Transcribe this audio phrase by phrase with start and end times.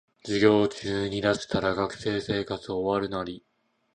[0.23, 3.45] 授業中に出したら学生生活終わるナリ